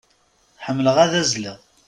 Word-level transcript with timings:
Ḥemmleɣ 0.65 0.97
ad 1.03 1.13
azzleɣ. 1.21 1.57